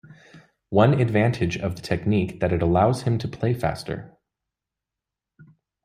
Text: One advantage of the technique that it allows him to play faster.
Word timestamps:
One 0.71 0.99
advantage 0.99 1.57
of 1.59 1.75
the 1.75 1.81
technique 1.83 2.39
that 2.39 2.51
it 2.51 2.63
allows 2.63 3.03
him 3.03 3.19
to 3.19 3.27
play 3.27 3.53
faster. 3.53 4.17